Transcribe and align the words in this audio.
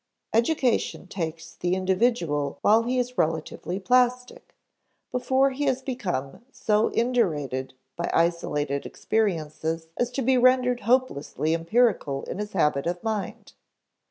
Education 0.33 1.05
takes 1.05 1.53
the 1.53 1.75
individual 1.75 2.57
while 2.63 2.81
he 2.81 2.97
is 2.97 3.19
relatively 3.19 3.79
plastic, 3.79 4.55
before 5.11 5.51
he 5.51 5.65
has 5.65 5.83
become 5.83 6.43
so 6.51 6.87
indurated 6.93 7.75
by 7.95 8.09
isolated 8.11 8.87
experiences 8.87 9.89
as 9.95 10.09
to 10.09 10.23
be 10.23 10.39
rendered 10.39 10.79
hopelessly 10.79 11.53
empirical 11.53 12.23
in 12.23 12.39
his 12.39 12.53
habit 12.53 12.87
of 12.87 13.03
mind. 13.03 13.53